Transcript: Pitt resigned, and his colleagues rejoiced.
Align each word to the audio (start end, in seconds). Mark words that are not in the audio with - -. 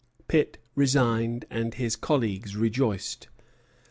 Pitt 0.27 0.57
resigned, 0.73 1.45
and 1.51 1.75
his 1.75 1.95
colleagues 1.95 2.55
rejoiced. 2.55 3.27